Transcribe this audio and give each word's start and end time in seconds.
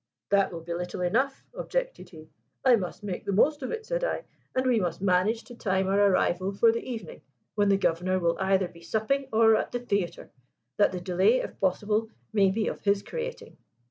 'That 0.31 0.51
will 0.51 0.61
be 0.61 0.73
little 0.73 1.01
enough,' 1.01 1.45
objected 1.53 2.09
he. 2.09 2.27
'I 2.65 2.75
must 2.77 3.03
make 3.03 3.23
the 3.23 3.31
most 3.31 3.61
of 3.61 3.69
it,' 3.69 3.85
said 3.85 4.03
I; 4.03 4.23
'and 4.55 4.65
we 4.65 4.79
must 4.79 4.99
manage 4.99 5.43
to 5.43 5.55
time 5.55 5.87
our 5.87 5.99
arrival 6.07 6.51
for 6.53 6.71
the 6.71 6.81
evening, 6.81 7.21
when 7.53 7.69
the 7.69 7.77
Governor 7.77 8.17
will 8.19 8.35
either 8.39 8.67
be 8.67 8.81
supping 8.81 9.27
or 9.31 9.55
at 9.55 9.71
the 9.71 9.79
theatre, 9.79 10.31
that 10.77 10.91
the 10.91 10.99
delay, 11.01 11.41
if 11.41 11.59
possible, 11.59 12.09
may 12.33 12.49
be 12.49 12.67
of 12.67 12.81
his 12.81 13.03
creating.' 13.03 13.57